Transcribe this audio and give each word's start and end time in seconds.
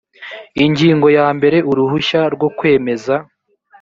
ingingo 0.63 1.07
ya 1.17 1.27
mbere 1.37 1.57
uruhushya 1.71 2.21
rwo 2.33 2.47
kwemeza 2.57 3.15